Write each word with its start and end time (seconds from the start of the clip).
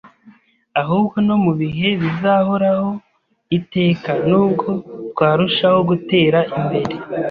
ahubwo 0.81 1.15
no 1.27 1.35
mu 1.43 1.51
bihe 1.59 1.87
bizahoraho 2.01 2.89
iteka; 3.57 4.11
nubwo 4.29 4.67
twarushaho 5.11 5.79
gutera 5.89 6.39
imbere 6.59 6.91